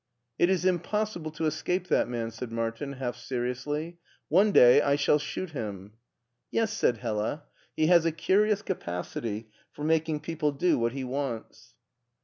[0.43, 3.99] "It is impossible to escape that man," said Martin, half seriously."
[4.39, 5.93] One day I shall shoot him.""
[6.51, 7.43] Yes," said Hella,"
[7.77, 11.75] he has a curious capacity for making people do what he wants."